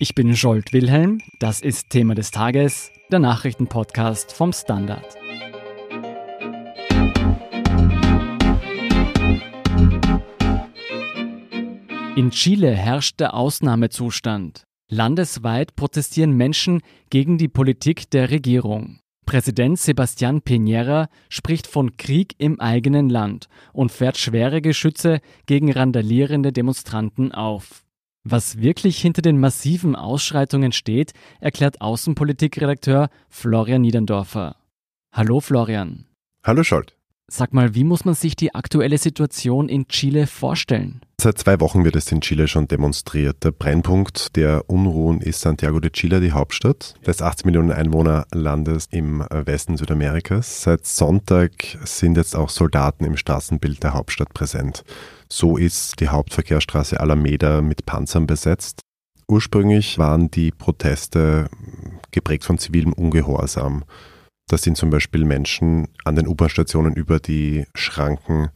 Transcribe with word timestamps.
Ich 0.00 0.14
bin 0.14 0.36
Scholt 0.36 0.72
Wilhelm, 0.72 1.20
das 1.40 1.60
ist 1.60 1.90
Thema 1.90 2.14
des 2.14 2.30
Tages, 2.30 2.92
der 3.10 3.18
Nachrichtenpodcast 3.18 4.30
vom 4.30 4.52
Standard. 4.52 5.16
In 12.14 12.30
Chile 12.30 12.76
herrscht 12.76 13.18
der 13.18 13.34
Ausnahmezustand. 13.34 14.62
Landesweit 14.88 15.74
protestieren 15.74 16.36
Menschen 16.36 16.82
gegen 17.10 17.36
die 17.36 17.48
Politik 17.48 18.08
der 18.10 18.30
Regierung. 18.30 19.00
Präsident 19.26 19.78
Sebastián 19.78 20.42
Piñera 20.42 21.08
spricht 21.28 21.66
von 21.66 21.96
Krieg 21.96 22.36
im 22.38 22.60
eigenen 22.60 23.08
Land 23.08 23.48
und 23.72 23.90
fährt 23.90 24.16
schwere 24.16 24.62
Geschütze 24.62 25.18
gegen 25.46 25.72
randalierende 25.72 26.52
Demonstranten 26.52 27.32
auf. 27.32 27.84
Was 28.30 28.60
wirklich 28.60 29.00
hinter 29.00 29.22
den 29.22 29.40
massiven 29.40 29.96
Ausschreitungen 29.96 30.72
steht, 30.72 31.14
erklärt 31.40 31.80
Außenpolitikredakteur 31.80 33.08
Florian 33.30 33.80
Niedendorfer. 33.80 34.56
Hallo 35.10 35.40
Florian. 35.40 36.04
Hallo 36.44 36.62
Scholt. 36.62 36.94
Sag 37.26 37.54
mal, 37.54 37.74
wie 37.74 37.84
muss 37.84 38.04
man 38.04 38.12
sich 38.12 38.36
die 38.36 38.54
aktuelle 38.54 38.98
Situation 38.98 39.70
in 39.70 39.88
Chile 39.88 40.26
vorstellen? 40.26 41.00
Seit 41.20 41.36
zwei 41.36 41.58
Wochen 41.58 41.84
wird 41.84 41.96
es 41.96 42.12
in 42.12 42.20
Chile 42.20 42.46
schon 42.46 42.68
demonstriert. 42.68 43.42
Der 43.42 43.50
Brennpunkt 43.50 44.36
der 44.36 44.70
Unruhen 44.70 45.20
ist 45.20 45.40
Santiago 45.40 45.80
de 45.80 45.90
Chile, 45.90 46.20
die 46.20 46.30
Hauptstadt 46.30 46.94
des 47.04 47.22
80 47.22 47.44
Millionen 47.44 47.72
Einwohnerlandes 47.72 48.86
im 48.92 49.26
Westen 49.28 49.76
Südamerikas. 49.76 50.62
Seit 50.62 50.86
Sonntag 50.86 51.50
sind 51.82 52.16
jetzt 52.16 52.36
auch 52.36 52.50
Soldaten 52.50 53.04
im 53.04 53.16
Straßenbild 53.16 53.82
der 53.82 53.94
Hauptstadt 53.94 54.32
präsent. 54.32 54.84
So 55.28 55.56
ist 55.56 55.98
die 55.98 56.08
Hauptverkehrsstraße 56.08 57.00
Alameda 57.00 57.62
mit 57.62 57.84
Panzern 57.84 58.28
besetzt. 58.28 58.82
Ursprünglich 59.26 59.98
waren 59.98 60.30
die 60.30 60.52
Proteste 60.52 61.48
geprägt 62.12 62.44
von 62.44 62.58
zivilem 62.58 62.92
Ungehorsam. 62.92 63.82
Da 64.46 64.56
sind 64.56 64.76
zum 64.76 64.90
Beispiel 64.90 65.24
Menschen 65.24 65.88
an 66.04 66.14
den 66.14 66.28
U-Bahn-Stationen 66.28 66.94
über 66.94 67.18
die 67.18 67.66
Schranken 67.74 68.50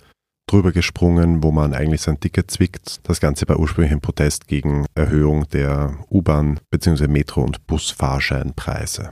drüber 0.52 0.72
gesprungen, 0.72 1.42
wo 1.42 1.50
man 1.50 1.74
eigentlich 1.74 2.02
sein 2.02 2.20
Ticket 2.20 2.50
zwickt. 2.50 3.00
Das 3.04 3.20
Ganze 3.20 3.48
war 3.48 3.58
ursprünglich 3.58 3.92
ein 3.92 4.00
Protest 4.00 4.46
gegen 4.48 4.86
Erhöhung 4.94 5.48
der 5.48 5.96
U-Bahn- 6.10 6.60
bzw. 6.70 7.08
Metro- 7.08 7.42
und 7.42 7.66
Busfahrscheinpreise. 7.66 9.10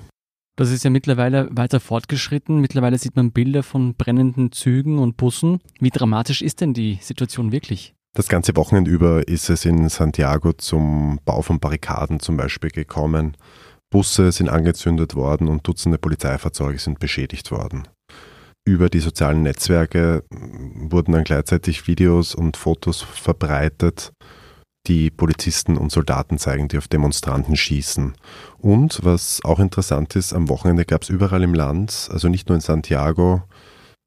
Das 0.57 0.71
ist 0.71 0.85
ja 0.85 0.91
mittlerweile 0.91 1.49
weiter 1.53 1.81
fortgeschritten. 1.81 2.61
Mittlerweile 2.61 2.99
sieht 2.99 3.17
man 3.17 3.33
Bilder 3.33 3.63
von 3.63 3.95
brennenden 3.95 4.53
Zügen 4.53 4.99
und 4.99 5.17
Bussen. 5.17 5.61
Wie 5.81 5.89
dramatisch 5.89 6.43
ist 6.43 6.61
denn 6.61 6.75
die 6.75 6.99
Situation 7.01 7.51
wirklich? 7.51 7.95
Das 8.15 8.29
ganze 8.29 8.55
Wochenende 8.57 8.91
über 8.91 9.27
ist 9.27 9.49
es 9.49 9.65
in 9.65 9.89
Santiago 9.89 10.53
zum 10.53 11.21
Bau 11.25 11.43
von 11.43 11.61
Barrikaden 11.61 12.21
zum 12.21 12.37
Beispiel 12.37 12.71
gekommen. 12.71 13.37
Busse 13.89 14.33
sind 14.33 14.49
angezündet 14.49 15.15
worden 15.15 15.49
und 15.49 15.67
Dutzende 15.67 15.97
Polizeifahrzeuge 15.97 16.79
sind 16.79 16.99
beschädigt 16.99 17.51
worden. 17.51 17.89
Über 18.71 18.89
die 18.89 19.01
sozialen 19.01 19.43
Netzwerke 19.43 20.23
wurden 20.31 21.11
dann 21.11 21.25
gleichzeitig 21.25 21.89
Videos 21.89 22.37
und 22.37 22.57
Fotos 22.57 23.03
verbreitet, 23.03 24.13
die 24.87 25.11
Polizisten 25.11 25.77
und 25.77 25.91
Soldaten 25.91 26.39
zeigen, 26.39 26.69
die 26.69 26.79
auf 26.79 26.87
Demonstranten 26.87 27.57
schießen. 27.57 28.15
Und 28.59 29.01
was 29.03 29.41
auch 29.43 29.59
interessant 29.59 30.15
ist, 30.15 30.33
am 30.33 30.49
Wochenende 30.49 30.85
gab 30.85 31.03
es 31.03 31.09
überall 31.09 31.43
im 31.43 31.53
Land, 31.53 32.09
also 32.13 32.29
nicht 32.29 32.49
nur 32.49 32.55
in 32.55 32.61
Santiago, 32.61 33.43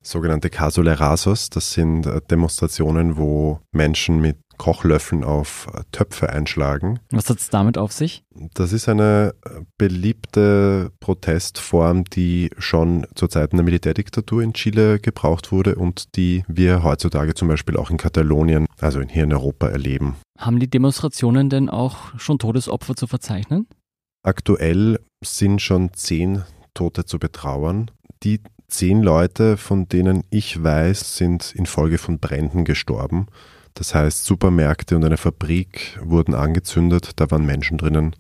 sogenannte 0.04 0.50
Casolerasos. 0.50 1.50
Das 1.50 1.74
sind 1.74 2.08
Demonstrationen, 2.30 3.18
wo 3.18 3.60
Menschen 3.72 4.20
mit 4.20 4.38
Kochlöffeln 4.58 5.24
auf 5.24 5.68
äh, 5.74 5.82
Töpfe 5.92 6.30
einschlagen. 6.30 7.00
Was 7.12 7.30
hat 7.30 7.40
es 7.40 7.50
damit 7.50 7.78
auf 7.78 7.92
sich? 7.92 8.24
Das 8.54 8.72
ist 8.72 8.88
eine 8.88 9.34
äh, 9.46 9.62
beliebte 9.78 10.92
Protestform, 11.00 12.06
die 12.06 12.50
schon 12.58 13.06
zu 13.16 13.28
Zeiten 13.28 13.58
der 13.58 13.66
Militärdiktatur 13.66 14.42
in 14.42 14.54
Chile 14.54 15.00
gebraucht 15.00 15.52
wurde 15.52 15.76
und 15.76 16.16
die 16.16 16.44
wir 16.48 16.84
heutzutage 16.84 17.34
zum 17.34 17.48
Beispiel 17.48 17.78
auch 17.78 17.90
in 17.90 17.98
Katalonien, 17.98 18.66
also 18.80 19.02
hier 19.02 19.24
in 19.24 19.34
Europa, 19.34 19.68
erleben. 19.68 20.16
Haben 20.38 20.60
die 20.60 20.70
Demonstrationen 20.70 21.50
denn 21.50 21.70
auch 21.70 22.18
schon 22.20 22.40
Todesopfer 22.40 22.96
zu 22.96 23.08
verzeichnen? 23.08 23.68
Aktuell 24.24 25.00
sind 25.24 25.62
schon 25.62 25.94
zehn 25.94 26.44
Tote 26.74 27.06
zu 27.06 27.20
betrauern. 27.20 27.92
Die 28.24 28.40
zehn 28.68 29.02
Leute, 29.02 29.58
von 29.58 29.88
denen 29.88 30.24
ich 30.30 30.64
weiß, 30.64 31.18
sind 31.18 31.54
infolge 31.56 31.98
von 31.98 32.20
Bränden 32.20 32.66
gestorben. 32.66 33.28
Das 33.74 33.96
heißt, 33.96 34.26
Supermärkte 34.26 34.96
und 34.96 35.04
eine 35.04 35.18
Fabrik 35.18 36.00
wurden 36.02 36.36
angezündet, 36.36 37.12
da 37.16 37.30
waren 37.32 37.46
Menschen 37.46 37.78
drinnen 37.78 38.16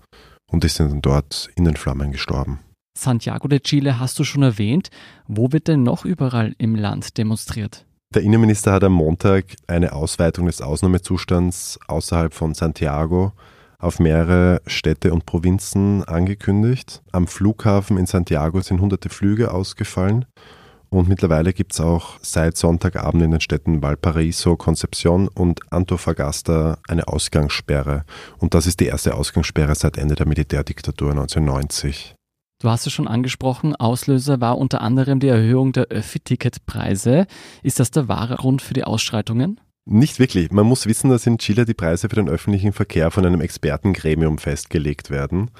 und 0.51 0.63
die 0.63 0.69
sind 0.69 0.91
dann 0.91 1.01
dort 1.01 1.49
in 1.55 1.65
den 1.65 1.75
Flammen 1.75 2.11
gestorben. 2.11 2.59
Santiago 2.97 3.47
de 3.47 3.59
Chile 3.59 3.99
hast 3.99 4.19
du 4.19 4.23
schon 4.23 4.43
erwähnt. 4.43 4.89
Wo 5.27 5.51
wird 5.51 5.67
denn 5.67 5.83
noch 5.83 6.05
überall 6.05 6.55
im 6.57 6.75
Land 6.75 7.17
demonstriert? 7.17 7.85
Der 8.13 8.21
Innenminister 8.21 8.71
hat 8.71 8.83
am 8.83 8.93
Montag 8.93 9.45
eine 9.65 9.93
Ausweitung 9.93 10.45
des 10.45 10.61
Ausnahmezustands 10.61 11.79
außerhalb 11.87 12.33
von 12.33 12.53
Santiago 12.53 13.33
auf 13.83 13.99
mehrere 13.99 14.61
Städte 14.65 15.13
und 15.13 15.25
Provinzen 15.25 16.03
angekündigt. 16.03 17.01
Am 17.11 17.27
Flughafen 17.27 17.97
in 17.97 18.05
Santiago 18.05 18.61
sind 18.61 18.81
hunderte 18.81 19.09
Flüge 19.09 19.51
ausgefallen 19.51 20.25
und 20.93 21.09
mittlerweile 21.09 21.53
gibt 21.53 21.73
es 21.73 21.81
auch 21.81 22.19
seit 22.21 22.55
Sonntagabend 22.55 23.23
in 23.23 23.31
den 23.31 23.41
Städten 23.41 23.81
Valparaiso, 23.81 24.53
Concepción 24.53 25.27
und 25.27 25.61
Antofagasta 25.71 26.77
eine 26.87 27.07
Ausgangssperre. 27.07 28.03
Und 28.37 28.53
das 28.53 28.67
ist 28.67 28.79
die 28.79 28.85
erste 28.85 29.15
Ausgangssperre 29.15 29.73
seit 29.73 29.97
Ende 29.97 30.13
der 30.13 30.27
Militärdiktatur 30.27 31.09
1990. 31.09 32.13
Du 32.61 32.69
hast 32.69 32.85
es 32.85 32.93
schon 32.93 33.07
angesprochen, 33.07 33.75
Auslöser 33.75 34.39
war 34.39 34.59
unter 34.59 34.81
anderem 34.81 35.19
die 35.19 35.27
Erhöhung 35.27 35.73
der 35.73 35.85
Öffi-Ticketpreise. 35.85 37.25
Ist 37.63 37.79
das 37.79 37.89
der 37.89 38.07
wahre 38.07 38.35
Grund 38.35 38.61
für 38.61 38.75
die 38.75 38.83
Ausschreitungen? 38.83 39.59
Nicht 39.85 40.19
wirklich. 40.19 40.51
Man 40.51 40.65
muss 40.65 40.85
wissen, 40.85 41.09
dass 41.09 41.27
in 41.27 41.37
Chile 41.37 41.65
die 41.65 41.73
Preise 41.73 42.07
für 42.07 42.15
den 42.15 42.29
öffentlichen 42.29 42.71
Verkehr 42.71 43.11
von 43.11 43.25
einem 43.25 43.41
Expertengremium 43.41 44.37
festgelegt 44.37 45.09
werden. 45.09 45.51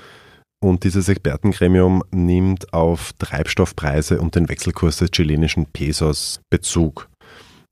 Und 0.61 0.85
dieses 0.85 1.09
Expertengremium 1.09 2.03
nimmt 2.11 2.73
auf 2.73 3.11
Treibstoffpreise 3.19 4.21
und 4.21 4.35
den 4.35 4.47
Wechselkurs 4.47 4.97
des 4.97 5.11
chilenischen 5.11 5.65
Pesos 5.65 6.39
Bezug. 6.49 7.09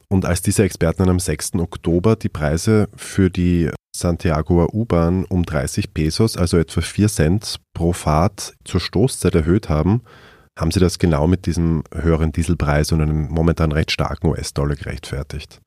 Und 0.09 0.25
als 0.25 0.41
diese 0.41 0.63
Experten 0.63 1.07
am 1.07 1.19
6. 1.19 1.56
Oktober 1.56 2.17
die 2.17 2.28
Preise 2.28 2.90
für 2.97 3.29
die 3.29 3.69
Santiagoer 3.95 4.73
U-Bahn 4.73 5.23
um 5.23 5.45
30 5.45 5.94
Pesos, 5.94 6.35
also 6.35 6.57
etwa 6.57 6.81
4 6.81 7.07
Cent 7.07 7.56
pro 7.73 7.94
Fahrt 7.94 8.56
zur 8.66 8.81
Stoßzeit 8.81 9.35
erhöht 9.35 9.69
haben, 9.69 10.01
haben 10.59 10.72
sie 10.72 10.81
das 10.81 11.00
genau 11.00 11.28
mit 11.28 11.45
diesem 11.45 11.84
höheren 11.94 12.34
Dieselpreis 12.34 12.91
und 12.91 13.01
einem 13.01 13.29
momentan 13.29 13.72
recht 13.72 13.91
starken 13.91 14.28
US-Dollar 14.28 14.75
gerechtfertigt. 14.75 15.61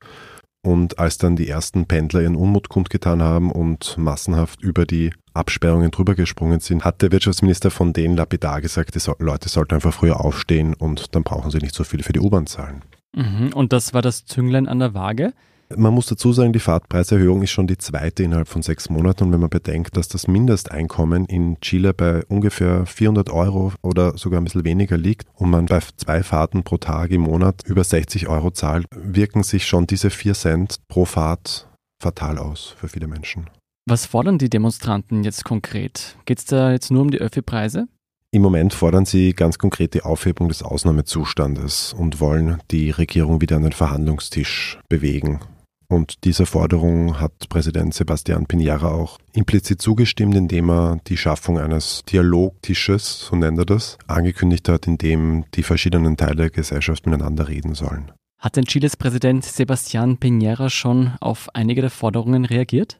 Und 0.64 0.98
als 0.98 1.19
dann 1.19 1.36
die 1.36 1.47
ersten 1.47 1.84
Pendler 1.84 2.22
ihren 2.22 2.36
Unmut 2.36 2.70
kundgetan 2.70 3.22
haben 3.22 3.52
und 3.52 3.98
massenhaft 3.98 4.62
über 4.62 4.86
die 4.86 5.12
Absperrungen 5.34 5.91
drüber 5.91 6.14
gesprungen 6.14 6.60
sind, 6.60 6.86
hat 6.86 7.02
der 7.02 7.12
Wirtschaftsminister 7.12 7.70
von 7.70 7.92
denen 7.92 8.16
lapidar 8.16 8.62
gesagt, 8.62 8.94
die 8.94 9.10
Leute 9.22 9.50
sollten 9.50 9.75
einfach 9.75 9.92
früher 9.92 10.20
aufstehen 10.20 10.72
und 10.72 11.14
dann 11.14 11.22
brauchen 11.22 11.50
sie 11.50 11.58
nicht 11.58 11.75
so 11.75 11.84
viel 11.84 12.02
für 12.02 12.14
die 12.14 12.20
U-Bahn 12.20 12.47
zahlen. 12.47 12.82
Mhm. 13.14 13.50
Und 13.54 13.75
das 13.75 13.92
war 13.92 14.00
das 14.00 14.25
Zünglein 14.25 14.66
an 14.66 14.78
der 14.78 14.94
Waage? 14.94 15.34
Man 15.77 15.95
muss 15.95 16.07
dazu 16.07 16.33
sagen, 16.33 16.53
die 16.53 16.61
Fahrtpreiserhöhung 16.61 17.43
ist 17.43 17.51
schon 17.51 17.67
die 17.67 17.79
zweite 17.79 18.23
innerhalb 18.23 18.49
von 18.49 18.62
sechs 18.62 18.91
Monaten. 18.91 19.25
Und 19.25 19.33
wenn 19.33 19.41
man 19.41 19.51
bedenkt, 19.51 19.97
dass 19.97 20.09
das 20.09 20.29
Mindesteinkommen 20.29 21.25
in 21.27 21.59
Chile 21.61 21.95
bei 21.95 22.25
ungefähr 22.27 22.87
400 22.87 23.31
Euro 23.31 23.73
oder 23.83 24.17
sogar 24.17 24.41
ein 24.41 24.45
bisschen 24.45 24.65
weniger 24.65 24.97
liegt 24.97 25.27
und 25.35 25.51
man 25.51 25.67
bei 25.67 25.81
zwei 25.97 26.23
Fahrten 26.23 26.62
pro 26.65 26.77
Tag 26.77 27.11
im 27.11 27.23
Monat 27.23 27.62
über 27.67 27.85
60 27.85 28.29
Euro 28.29 28.51
zahlt, 28.51 28.87
wirken 28.95 29.43
sich 29.43 29.67
schon 29.67 29.87
diese 29.87 30.11
4 30.11 30.35
Cent 30.35 30.77
pro 30.89 31.05
Fahrt 31.05 31.69
fatal 32.01 32.39
aus 32.39 32.75
für 32.79 32.89
viele 32.89 33.06
Menschen. 33.06 33.49
Was 33.87 34.06
fordern 34.06 34.39
die 34.39 34.49
Demonstranten 34.49 35.25
jetzt 35.25 35.45
konkret? 35.45 36.17
Geht 36.25 36.39
es 36.39 36.45
da 36.47 36.73
jetzt 36.73 36.91
nur 36.91 37.03
um 37.03 37.11
die 37.11 37.19
Öffi-Preise? 37.19 37.87
Im 38.31 38.43
Moment 38.43 38.75
fordern 38.75 39.05
sie 39.05 39.32
ganz 39.32 39.59
konkret 39.59 39.94
die 39.94 40.03
Aufhebung 40.03 40.49
des 40.49 40.62
Ausnahmezustandes 40.62 41.93
und 41.93 42.19
wollen 42.19 42.59
die 42.73 42.91
Regierung 42.91 43.41
wieder 43.41 43.56
an 43.56 43.62
den 43.62 43.73
Verhandlungstisch 43.73 44.81
bewegen. 44.88 45.38
Und 45.94 46.25
dieser 46.25 46.44
Forderung 46.44 47.20
hat 47.20 47.49
Präsident 47.49 47.94
Sebastián 47.94 48.49
Piñera 48.49 48.91
auch 48.91 49.19
implizit 49.32 49.81
zugestimmt, 49.81 50.35
indem 50.35 50.69
er 50.69 50.99
die 51.06 51.17
Schaffung 51.17 51.56
eines 51.56 52.02
Dialogtisches, 52.11 53.20
so 53.20 53.37
nennt 53.37 53.58
er 53.58 53.64
das, 53.64 53.96
angekündigt 54.08 54.69
hat, 54.69 54.88
in 54.88 54.99
dem 54.99 55.44
die 55.55 55.62
verschiedenen 55.62 56.17
Teile 56.17 56.35
der 56.35 56.50
Gesellschaft 56.50 57.06
miteinander 57.06 57.46
reden 57.46 57.76
sollen. 57.76 58.11
Hat 58.41 58.56
denn 58.56 58.64
Chiles 58.64 58.96
Präsident 58.96 59.44
Sebastián 59.44 60.19
Piñera 60.19 60.69
schon 60.69 61.12
auf 61.20 61.49
einige 61.55 61.81
der 61.81 61.91
Forderungen 61.91 62.44
reagiert? 62.44 62.99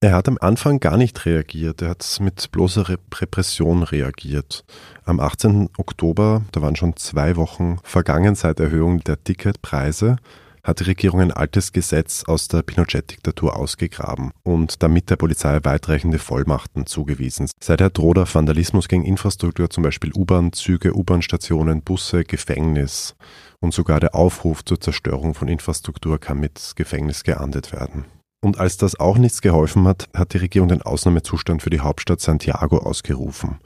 Er 0.00 0.14
hat 0.14 0.28
am 0.28 0.38
Anfang 0.40 0.78
gar 0.78 0.96
nicht 0.96 1.26
reagiert, 1.26 1.82
er 1.82 1.88
hat 1.90 2.18
mit 2.20 2.52
bloßer 2.52 2.88
Repression 2.88 3.82
reagiert. 3.82 4.64
Am 5.04 5.18
18. 5.18 5.70
Oktober, 5.76 6.42
da 6.52 6.62
waren 6.62 6.76
schon 6.76 6.94
zwei 6.96 7.34
Wochen 7.34 7.78
vergangen 7.82 8.36
seit 8.36 8.60
Erhöhung 8.60 9.00
der 9.00 9.24
Ticketpreise, 9.24 10.16
hat 10.64 10.80
die 10.80 10.84
Regierung 10.84 11.20
ein 11.20 11.30
altes 11.30 11.72
Gesetz 11.72 12.24
aus 12.24 12.48
der 12.48 12.62
Pinochet-Diktatur 12.62 13.54
ausgegraben 13.56 14.32
und 14.42 14.82
damit 14.82 15.10
der 15.10 15.16
Polizei 15.16 15.60
weitreichende 15.62 16.18
Vollmachten 16.18 16.86
zugewiesen. 16.86 17.50
Seither 17.62 17.90
droht 17.90 18.16
der 18.16 18.34
Vandalismus 18.34 18.88
gegen 18.88 19.04
Infrastruktur, 19.04 19.70
zum 19.70 19.82
Beispiel 19.82 20.12
U-Bahn-Züge, 20.14 20.96
U-Bahn-Stationen, 20.96 21.82
Busse, 21.82 22.24
Gefängnis 22.24 23.14
und 23.60 23.74
sogar 23.74 24.00
der 24.00 24.14
Aufruf 24.14 24.64
zur 24.64 24.80
Zerstörung 24.80 25.34
von 25.34 25.48
Infrastruktur 25.48 26.18
kann 26.18 26.40
mit 26.40 26.72
Gefängnis 26.76 27.22
geahndet 27.24 27.72
werden. 27.72 28.06
Und 28.42 28.58
als 28.58 28.76
das 28.76 28.98
auch 29.00 29.16
nichts 29.16 29.40
geholfen 29.40 29.86
hat, 29.86 30.08
hat 30.14 30.34
die 30.34 30.38
Regierung 30.38 30.68
den 30.68 30.82
Ausnahmezustand 30.82 31.62
für 31.62 31.70
die 31.70 31.80
Hauptstadt 31.80 32.20
Santiago 32.20 32.78
ausgerufen. 32.78 33.58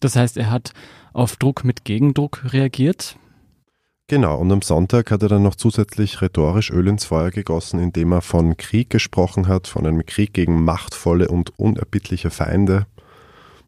Das 0.00 0.14
heißt, 0.14 0.36
er 0.36 0.50
hat 0.50 0.72
auf 1.12 1.36
Druck 1.36 1.64
mit 1.64 1.84
Gegendruck 1.84 2.52
reagiert. 2.52 3.16
Genau, 4.10 4.38
und 4.38 4.50
am 4.50 4.62
Sonntag 4.62 5.10
hat 5.10 5.22
er 5.22 5.28
dann 5.28 5.42
noch 5.42 5.54
zusätzlich 5.54 6.22
rhetorisch 6.22 6.70
Öl 6.70 6.88
ins 6.88 7.04
Feuer 7.04 7.30
gegossen, 7.30 7.78
indem 7.78 8.12
er 8.12 8.22
von 8.22 8.56
Krieg 8.56 8.88
gesprochen 8.88 9.48
hat, 9.48 9.66
von 9.66 9.86
einem 9.86 10.06
Krieg 10.06 10.32
gegen 10.32 10.64
machtvolle 10.64 11.28
und 11.28 11.58
unerbittliche 11.58 12.30
Feinde. 12.30 12.86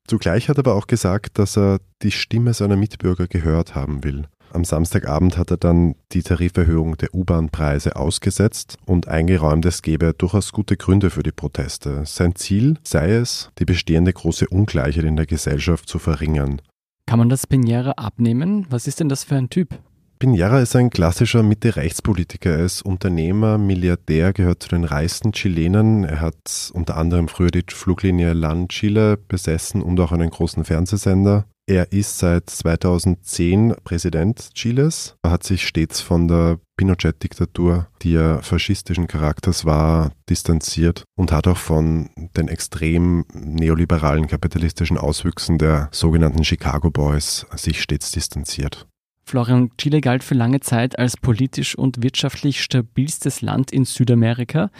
Zugleich 0.06 0.48
hat 0.48 0.56
er 0.56 0.60
aber 0.60 0.76
auch 0.76 0.86
gesagt, 0.86 1.38
dass 1.38 1.58
er 1.58 1.78
die 2.00 2.10
Stimme 2.10 2.54
seiner 2.54 2.76
Mitbürger 2.76 3.26
gehört 3.26 3.74
haben 3.74 4.02
will. 4.02 4.28
Am 4.50 4.64
Samstagabend 4.64 5.36
hat 5.36 5.50
er 5.50 5.58
dann 5.58 5.94
die 6.12 6.22
Tariferhöhung 6.22 6.96
der 6.96 7.14
U-Bahn-Preise 7.14 7.96
ausgesetzt 7.96 8.78
und 8.86 9.08
eingeräumt, 9.08 9.66
es 9.66 9.82
gebe 9.82 10.14
durchaus 10.14 10.52
gute 10.52 10.78
Gründe 10.78 11.10
für 11.10 11.22
die 11.22 11.32
Proteste. 11.32 12.04
Sein 12.06 12.34
Ziel 12.34 12.78
sei 12.82 13.12
es, 13.12 13.50
die 13.58 13.66
bestehende 13.66 14.14
große 14.14 14.48
Ungleichheit 14.48 15.04
in 15.04 15.16
der 15.16 15.26
Gesellschaft 15.26 15.86
zu 15.86 15.98
verringern. 15.98 16.62
Kann 17.06 17.18
man 17.18 17.28
das 17.28 17.46
Pinera 17.46 17.92
abnehmen? 17.92 18.66
Was 18.70 18.86
ist 18.86 19.00
denn 19.00 19.10
das 19.10 19.22
für 19.22 19.36
ein 19.36 19.50
Typ? 19.50 19.78
Pinera 20.20 20.60
ist 20.60 20.76
ein 20.76 20.90
klassischer 20.90 21.42
Mitte-Rechtspolitiker. 21.42 22.50
Er 22.50 22.66
ist 22.66 22.82
Unternehmer, 22.82 23.56
Milliardär, 23.56 24.34
gehört 24.34 24.62
zu 24.62 24.68
den 24.68 24.84
reichsten 24.84 25.32
Chilenen. 25.32 26.04
Er 26.04 26.20
hat 26.20 26.70
unter 26.74 26.98
anderem 26.98 27.26
früher 27.26 27.50
die 27.50 27.64
Fluglinie 27.66 28.34
LAN 28.34 28.68
Chile 28.68 29.16
besessen 29.16 29.80
und 29.80 29.98
auch 29.98 30.12
einen 30.12 30.28
großen 30.28 30.66
Fernsehsender. 30.66 31.46
Er 31.66 31.92
ist 31.92 32.18
seit 32.18 32.50
2010 32.50 33.76
Präsident 33.82 34.50
Chiles. 34.52 35.16
Er 35.22 35.30
hat 35.30 35.42
sich 35.42 35.66
stets 35.66 36.02
von 36.02 36.28
der 36.28 36.58
Pinochet-Diktatur, 36.76 37.86
die 38.02 38.12
ja 38.12 38.42
faschistischen 38.42 39.06
Charakters 39.06 39.64
war, 39.64 40.12
distanziert 40.28 41.04
und 41.16 41.32
hat 41.32 41.46
auch 41.46 41.56
von 41.56 42.10
den 42.36 42.48
extrem 42.48 43.24
neoliberalen 43.32 44.26
kapitalistischen 44.26 44.98
Auswüchsen 44.98 45.56
der 45.56 45.88
sogenannten 45.92 46.44
Chicago 46.44 46.90
Boys 46.90 47.46
sich 47.56 47.80
stets 47.80 48.10
distanziert. 48.10 48.86
Florian, 49.30 49.70
Chile 49.78 50.00
galt 50.00 50.24
für 50.24 50.34
lange 50.34 50.58
Zeit 50.58 50.98
als 50.98 51.16
politisch 51.16 51.76
und 51.76 52.02
wirtschaftlich 52.02 52.60
stabilstes 52.60 53.42
Land 53.42 53.70
in 53.70 53.84
Südamerika. 53.84 54.72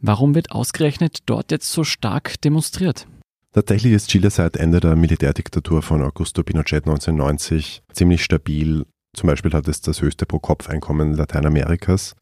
Warum 0.00 0.34
wird 0.34 0.50
ausgerechnet 0.50 1.18
dort 1.26 1.52
jetzt 1.52 1.70
so 1.70 1.84
stark 1.84 2.40
demonstriert? 2.40 3.06
Tatsächlich 3.52 3.92
ist 3.92 4.10
Chile 4.10 4.30
seit 4.30 4.56
Ende 4.56 4.80
der 4.80 4.96
Militärdiktatur 4.96 5.82
von 5.82 6.02
Augusto 6.02 6.42
Pinochet 6.42 6.84
1990 6.84 7.82
ziemlich 7.92 8.24
stabil. 8.24 8.86
Zum 9.14 9.28
Beispiel 9.28 9.52
hat 9.52 9.68
es 9.68 9.80
das 9.80 10.02
höchste 10.02 10.26
Pro-Kopf-Einkommen 10.26 11.14
Lateinamerikas. 11.14 12.16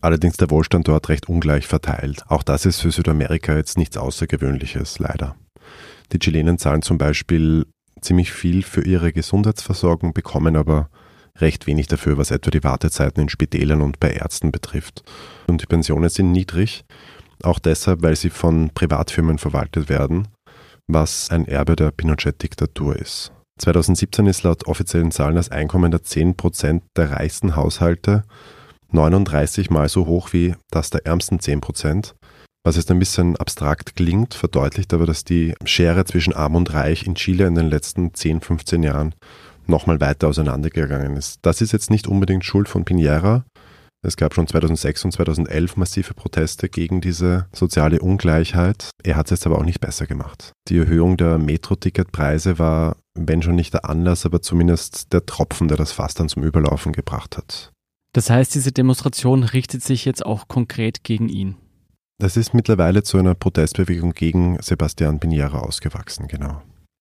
Allerdings 0.00 0.38
der 0.38 0.50
Wohlstand 0.50 0.88
dort 0.88 1.08
recht 1.08 1.28
ungleich 1.28 1.68
verteilt. 1.68 2.24
Auch 2.26 2.42
das 2.42 2.66
ist 2.66 2.80
für 2.80 2.90
Südamerika 2.90 3.54
jetzt 3.54 3.78
nichts 3.78 3.96
Außergewöhnliches, 3.96 4.98
leider. 4.98 5.36
Die 6.10 6.18
Chilenen 6.18 6.58
zahlen 6.58 6.82
zum 6.82 6.98
Beispiel 6.98 7.66
ziemlich 8.00 8.32
viel 8.32 8.62
für 8.62 8.84
ihre 8.84 9.12
Gesundheitsversorgung, 9.12 10.12
bekommen 10.12 10.56
aber 10.56 10.88
recht 11.38 11.66
wenig 11.66 11.86
dafür, 11.86 12.18
was 12.18 12.30
etwa 12.30 12.50
die 12.50 12.64
Wartezeiten 12.64 13.22
in 13.22 13.28
Spitälern 13.28 13.82
und 13.82 14.00
bei 14.00 14.10
Ärzten 14.10 14.50
betrifft. 14.50 15.02
Und 15.46 15.62
die 15.62 15.66
Pensionen 15.66 16.10
sind 16.10 16.32
niedrig, 16.32 16.84
auch 17.42 17.58
deshalb, 17.58 18.02
weil 18.02 18.16
sie 18.16 18.30
von 18.30 18.70
Privatfirmen 18.74 19.38
verwaltet 19.38 19.88
werden, 19.88 20.28
was 20.86 21.30
ein 21.30 21.46
Erbe 21.46 21.76
der 21.76 21.90
Pinochet-Diktatur 21.90 22.96
ist. 22.96 23.32
2017 23.58 24.26
ist 24.26 24.42
laut 24.42 24.66
offiziellen 24.66 25.10
Zahlen 25.10 25.36
das 25.36 25.50
Einkommen 25.50 25.90
der 25.90 26.00
10% 26.00 26.82
der 26.96 27.12
reichsten 27.12 27.56
Haushalte 27.56 28.24
39 28.92 29.70
mal 29.70 29.88
so 29.88 30.06
hoch 30.06 30.32
wie 30.32 30.54
das 30.70 30.90
der 30.90 31.06
ärmsten 31.06 31.38
10%. 31.38 32.14
Was 32.62 32.76
jetzt 32.76 32.90
ein 32.90 32.98
bisschen 32.98 33.36
abstrakt 33.36 33.96
klingt, 33.96 34.34
verdeutlicht 34.34 34.92
aber, 34.92 35.06
dass 35.06 35.24
die 35.24 35.54
Schere 35.64 36.04
zwischen 36.04 36.34
Arm 36.34 36.56
und 36.56 36.72
Reich 36.74 37.06
in 37.06 37.14
Chile 37.14 37.46
in 37.46 37.54
den 37.54 37.70
letzten 37.70 38.12
10, 38.12 38.42
15 38.42 38.82
Jahren 38.82 39.14
nochmal 39.66 40.00
weiter 40.00 40.28
auseinandergegangen 40.28 41.16
ist. 41.16 41.38
Das 41.42 41.62
ist 41.62 41.72
jetzt 41.72 41.90
nicht 41.90 42.06
unbedingt 42.06 42.44
Schuld 42.44 42.68
von 42.68 42.84
Piñera. 42.84 43.44
Es 44.02 44.16
gab 44.16 44.34
schon 44.34 44.46
2006 44.46 45.04
und 45.04 45.12
2011 45.12 45.76
massive 45.76 46.14
Proteste 46.14 46.68
gegen 46.68 47.00
diese 47.00 47.46
soziale 47.54 48.00
Ungleichheit. 48.00 48.90
Er 49.02 49.16
hat 49.16 49.26
es 49.26 49.30
jetzt 49.30 49.46
aber 49.46 49.58
auch 49.58 49.64
nicht 49.64 49.80
besser 49.80 50.06
gemacht. 50.06 50.52
Die 50.68 50.78
Erhöhung 50.78 51.16
der 51.16 51.38
Metro-Ticketpreise 51.38 52.58
war, 52.58 52.96
wenn 53.14 53.42
schon 53.42 53.56
nicht 53.56 53.74
der 53.74 53.88
Anlass, 53.88 54.24
aber 54.24 54.40
zumindest 54.40 55.12
der 55.12 55.26
Tropfen, 55.26 55.68
der 55.68 55.76
das 55.76 55.92
Fass 55.92 56.14
dann 56.14 56.30
zum 56.30 56.44
Überlaufen 56.44 56.92
gebracht 56.92 57.36
hat. 57.36 57.72
Das 58.12 58.30
heißt, 58.30 58.54
diese 58.54 58.72
Demonstration 58.72 59.44
richtet 59.44 59.82
sich 59.82 60.04
jetzt 60.04 60.24
auch 60.24 60.48
konkret 60.48 61.04
gegen 61.04 61.28
ihn. 61.28 61.56
Das 62.20 62.36
ist 62.36 62.52
mittlerweile 62.52 63.02
zu 63.02 63.16
einer 63.16 63.34
Protestbewegung 63.34 64.12
gegen 64.12 64.58
Sebastián 64.60 65.20
Piñera 65.20 65.60
ausgewachsen, 65.60 66.28
genau. 66.28 66.60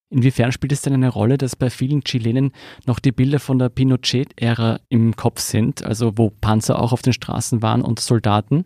Inwiefern 0.10 0.54
spielt 0.54 0.72
es 0.72 0.82
denn 0.82 0.94
eine 0.94 1.10
Rolle, 1.10 1.38
dass 1.38 1.58
bei 1.58 1.70
vielen 1.70 2.06
Chilenen 2.06 2.54
noch 2.86 3.00
die 3.00 3.12
Bilder 3.12 3.40
von 3.40 3.60
der 3.60 3.68
Pinochet-Ära 3.68 4.80
im 4.88 5.18
Kopf 5.18 5.42
sind, 5.42 5.84
also 5.84 6.14
wo 6.18 6.30
Panzer 6.30 6.82
auch 6.82 6.94
auf 6.94 7.02
den 7.02 7.12
Straßen 7.12 7.62
waren 7.62 7.82
und 7.82 8.00
Soldaten? 8.00 8.64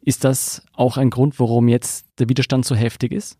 Ist 0.00 0.22
das 0.22 0.62
auch 0.72 0.98
ein 0.98 1.10
Grund, 1.10 1.40
warum 1.40 1.66
jetzt 1.66 2.06
der 2.20 2.28
Widerstand 2.28 2.64
so 2.64 2.76
heftig 2.76 3.10
ist? 3.10 3.36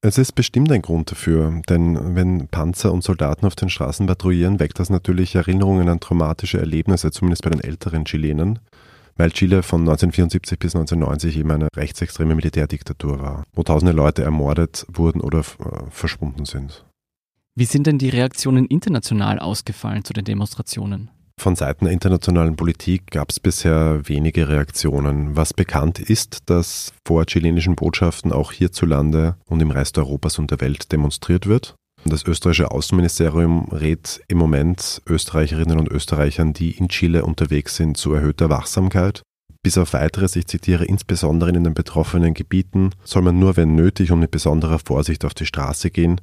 Es 0.00 0.16
ist 0.16 0.36
bestimmt 0.36 0.70
ein 0.70 0.82
Grund 0.82 1.10
dafür, 1.10 1.60
denn 1.68 2.14
wenn 2.14 2.46
Panzer 2.46 2.92
und 2.92 3.02
Soldaten 3.02 3.46
auf 3.46 3.56
den 3.56 3.68
Straßen 3.68 4.06
patrouillieren, 4.06 4.60
weckt 4.60 4.78
das 4.78 4.90
natürlich 4.90 5.34
Erinnerungen 5.34 5.88
an 5.88 5.98
traumatische 5.98 6.60
Erlebnisse, 6.60 7.10
zumindest 7.10 7.42
bei 7.42 7.50
den 7.50 7.60
älteren 7.60 8.04
Chilenen 8.04 8.60
weil 9.16 9.30
Chile 9.30 9.62
von 9.62 9.80
1974 9.80 10.58
bis 10.58 10.74
1990 10.74 11.38
eben 11.38 11.50
eine 11.50 11.68
rechtsextreme 11.74 12.34
Militärdiktatur 12.34 13.20
war, 13.20 13.44
wo 13.52 13.62
tausende 13.62 13.92
Leute 13.92 14.22
ermordet 14.22 14.86
wurden 14.88 15.20
oder 15.20 15.40
äh, 15.40 15.90
verschwunden 15.90 16.44
sind. 16.44 16.84
Wie 17.56 17.66
sind 17.66 17.86
denn 17.86 17.98
die 17.98 18.08
Reaktionen 18.08 18.66
international 18.66 19.38
ausgefallen 19.38 20.04
zu 20.04 20.12
den 20.12 20.24
Demonstrationen? 20.24 21.10
Von 21.38 21.56
Seiten 21.56 21.84
der 21.84 21.92
internationalen 21.92 22.56
Politik 22.56 23.10
gab 23.10 23.30
es 23.30 23.40
bisher 23.40 24.08
wenige 24.08 24.48
Reaktionen. 24.48 25.36
Was 25.36 25.52
bekannt 25.52 25.98
ist, 25.98 26.48
dass 26.48 26.92
vor 27.06 27.26
chilenischen 27.26 27.74
Botschaften 27.74 28.32
auch 28.32 28.52
hierzulande 28.52 29.36
und 29.46 29.60
im 29.60 29.70
Rest 29.70 29.98
Europas 29.98 30.38
und 30.38 30.50
der 30.50 30.60
Welt 30.60 30.92
demonstriert 30.92 31.46
wird. 31.46 31.74
Das 32.06 32.22
österreichische 32.26 32.70
Außenministerium 32.70 33.70
rät 33.72 34.20
im 34.28 34.36
Moment 34.36 35.00
Österreicherinnen 35.08 35.78
und 35.78 35.88
Österreichern, 35.88 36.52
die 36.52 36.72
in 36.72 36.88
Chile 36.88 37.24
unterwegs 37.24 37.76
sind, 37.76 37.96
zu 37.96 38.12
erhöhter 38.12 38.50
Wachsamkeit. 38.50 39.22
Bis 39.62 39.78
auf 39.78 39.94
weiteres, 39.94 40.36
ich 40.36 40.46
zitiere, 40.46 40.84
insbesondere 40.84 41.50
in 41.50 41.64
den 41.64 41.72
betroffenen 41.72 42.34
Gebieten 42.34 42.90
soll 43.04 43.22
man 43.22 43.38
nur, 43.38 43.56
wenn 43.56 43.74
nötig 43.74 44.12
und 44.12 44.20
mit 44.20 44.30
besonderer 44.30 44.78
Vorsicht 44.78 45.24
auf 45.24 45.32
die 45.32 45.46
Straße 45.46 45.90
gehen 45.90 46.20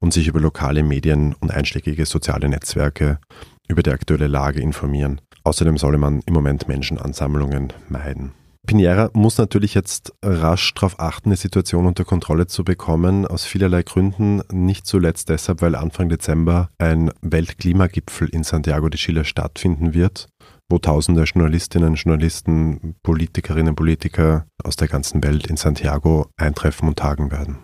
und 0.00 0.12
sich 0.12 0.26
über 0.26 0.40
lokale 0.40 0.82
Medien 0.82 1.34
und 1.34 1.52
einschlägige 1.52 2.06
soziale 2.06 2.48
Netzwerke 2.48 3.20
über 3.68 3.84
die 3.84 3.90
aktuelle 3.90 4.26
Lage 4.26 4.60
informieren. 4.60 5.20
Außerdem 5.44 5.78
solle 5.78 5.98
man 5.98 6.22
im 6.26 6.34
Moment 6.34 6.66
Menschenansammlungen 6.66 7.72
meiden. 7.88 8.32
Pinera 8.66 9.10
muss 9.14 9.38
natürlich 9.38 9.74
jetzt 9.74 10.12
rasch 10.22 10.74
darauf 10.74 11.00
achten, 11.00 11.30
die 11.30 11.36
Situation 11.36 11.86
unter 11.86 12.04
Kontrolle 12.04 12.46
zu 12.46 12.62
bekommen, 12.62 13.26
aus 13.26 13.44
vielerlei 13.44 13.82
Gründen. 13.82 14.42
Nicht 14.52 14.86
zuletzt 14.86 15.28
deshalb, 15.28 15.62
weil 15.62 15.74
Anfang 15.74 16.08
Dezember 16.08 16.70
ein 16.78 17.10
Weltklimagipfel 17.22 18.28
in 18.28 18.44
Santiago 18.44 18.88
de 18.88 18.98
Chile 18.98 19.24
stattfinden 19.24 19.94
wird, 19.94 20.28
wo 20.68 20.78
tausende 20.78 21.24
Journalistinnen, 21.24 21.94
Journalisten, 21.94 22.94
Politikerinnen, 23.02 23.74
Politiker 23.74 24.46
aus 24.62 24.76
der 24.76 24.88
ganzen 24.88 25.24
Welt 25.24 25.46
in 25.46 25.56
Santiago 25.56 26.26
eintreffen 26.36 26.88
und 26.88 26.98
tagen 26.98 27.32
werden. 27.32 27.58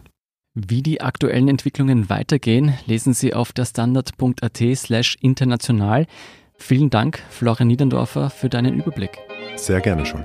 Wie 0.55 0.83
die 0.83 1.03
aktuellen 1.03 1.49
Entwicklungen 1.49 2.09
weitergehen, 2.09 2.73
lesen 2.87 3.13
Sie 3.13 3.35
auf 3.35 3.53
der 3.53 3.67
standard.at 3.67 4.63
slash 4.75 5.17
international. 5.21 6.07
Vielen 6.57 6.89
Dank, 6.89 7.23
Florian 7.29 7.69
Niedendorfer, 7.69 8.31
für 8.31 8.49
deinen 8.49 8.75
Überblick. 8.75 9.19
Sehr 9.57 9.83
gerne 9.83 10.07
schon. 10.07 10.25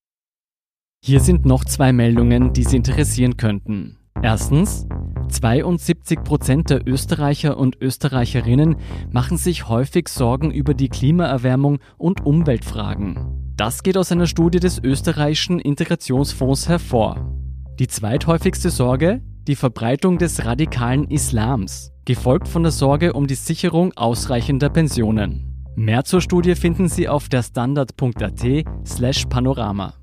Hier 1.03 1.19
sind 1.19 1.47
noch 1.47 1.65
zwei 1.65 1.93
Meldungen, 1.93 2.53
die 2.53 2.63
Sie 2.63 2.75
interessieren 2.75 3.35
könnten. 3.35 3.97
Erstens, 4.21 4.85
72 5.29 6.23
Prozent 6.23 6.69
der 6.69 6.87
Österreicher 6.87 7.57
und 7.57 7.81
Österreicherinnen 7.81 8.75
machen 9.11 9.37
sich 9.37 9.67
häufig 9.67 10.09
Sorgen 10.09 10.51
über 10.51 10.75
die 10.75 10.89
Klimaerwärmung 10.89 11.79
und 11.97 12.23
Umweltfragen. 12.23 13.53
Das 13.57 13.81
geht 13.81 13.97
aus 13.97 14.11
einer 14.11 14.27
Studie 14.27 14.59
des 14.59 14.77
österreichischen 14.77 15.59
Integrationsfonds 15.59 16.69
hervor. 16.69 17.33
Die 17.79 17.87
zweithäufigste 17.87 18.69
Sorge? 18.69 19.23
Die 19.47 19.55
Verbreitung 19.55 20.19
des 20.19 20.45
radikalen 20.45 21.09
Islams, 21.09 21.91
gefolgt 22.05 22.47
von 22.47 22.61
der 22.61 22.71
Sorge 22.71 23.13
um 23.13 23.25
die 23.25 23.33
Sicherung 23.33 23.91
ausreichender 23.93 24.69
Pensionen. 24.69 25.65
Mehr 25.75 26.03
zur 26.03 26.21
Studie 26.21 26.53
finden 26.53 26.89
Sie 26.89 27.09
auf 27.09 27.27
der 27.27 27.41
standard.at 27.41 28.65
slash 28.85 29.25
panorama. 29.25 29.95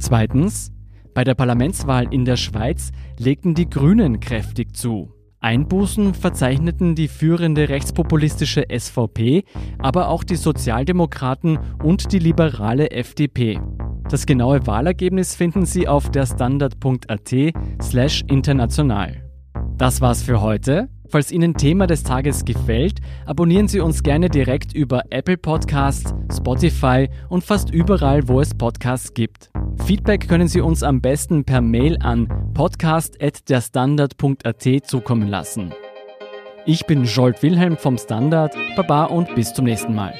Zweitens, 0.00 0.72
bei 1.14 1.24
der 1.24 1.34
Parlamentswahl 1.34 2.12
in 2.12 2.24
der 2.24 2.36
Schweiz 2.36 2.90
legten 3.18 3.54
die 3.54 3.68
Grünen 3.68 4.18
kräftig 4.18 4.74
zu. 4.74 5.12
Einbußen 5.40 6.14
verzeichneten 6.14 6.94
die 6.94 7.08
führende 7.08 7.68
rechtspopulistische 7.68 8.64
SVP, 8.70 9.44
aber 9.78 10.08
auch 10.08 10.24
die 10.24 10.36
Sozialdemokraten 10.36 11.58
und 11.82 12.12
die 12.12 12.18
liberale 12.18 12.90
FDP. 12.90 13.60
Das 14.10 14.26
genaue 14.26 14.66
Wahlergebnis 14.66 15.34
finden 15.34 15.64
Sie 15.64 15.88
auf 15.88 16.10
der 16.10 16.26
standard.at 16.26 17.54
slash 17.80 18.22
international. 18.28 19.30
Das 19.76 20.00
war's 20.00 20.22
für 20.22 20.40
heute. 20.42 20.88
Falls 21.08 21.32
Ihnen 21.32 21.54
Thema 21.54 21.86
des 21.86 22.04
Tages 22.04 22.44
gefällt, 22.44 23.00
abonnieren 23.24 23.66
Sie 23.66 23.80
uns 23.80 24.02
gerne 24.02 24.28
direkt 24.28 24.74
über 24.74 25.02
Apple 25.10 25.38
Podcasts, 25.38 26.14
Spotify 26.32 27.08
und 27.28 27.42
fast 27.42 27.70
überall, 27.70 28.28
wo 28.28 28.40
es 28.40 28.54
Podcasts 28.54 29.14
gibt. 29.14 29.50
Feedback 29.84 30.28
können 30.28 30.48
Sie 30.48 30.60
uns 30.60 30.82
am 30.82 31.00
besten 31.00 31.44
per 31.44 31.60
Mail 31.60 31.96
an 32.00 32.28
podcast.derstandard.at 32.54 34.84
zukommen 34.84 35.28
lassen. 35.28 35.72
Ich 36.66 36.84
bin 36.86 37.04
Jolt 37.04 37.42
Wilhelm 37.42 37.76
vom 37.76 37.98
Standard. 37.98 38.54
Baba 38.76 39.04
und 39.04 39.34
bis 39.34 39.52
zum 39.52 39.64
nächsten 39.64 39.94
Mal. 39.94 40.14